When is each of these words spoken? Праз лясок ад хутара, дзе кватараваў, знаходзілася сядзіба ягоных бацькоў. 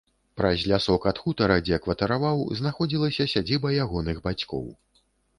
Праз 0.39 0.61
лясок 0.69 1.03
ад 1.09 1.17
хутара, 1.25 1.57
дзе 1.67 1.77
кватараваў, 1.83 2.41
знаходзілася 2.61 3.27
сядзіба 3.33 3.71
ягоных 3.83 4.23
бацькоў. 4.29 4.65